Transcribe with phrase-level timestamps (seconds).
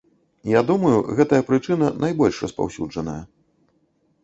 [0.51, 3.17] Я думаю, гэтая прычына найбольш распаўсюджаная.